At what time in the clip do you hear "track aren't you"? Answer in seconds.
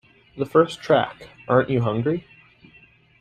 0.81-1.81